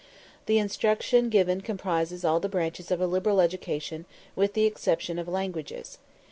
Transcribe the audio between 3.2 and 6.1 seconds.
education, with the exception of languages.